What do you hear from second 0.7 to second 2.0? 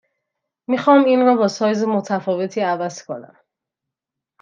خواهم این را با سایز